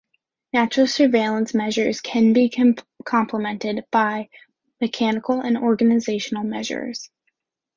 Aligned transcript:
Natural 0.51 0.87
surveillance 0.87 1.53
measures 1.53 2.01
can 2.01 2.33
be 2.33 2.51
complemented 3.05 3.85
by 3.91 4.29
mechanical 4.81 5.41
and 5.41 5.55
organizational 5.55 6.43
measures. 6.43 7.11